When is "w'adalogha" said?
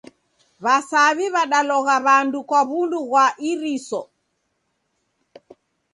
1.33-1.95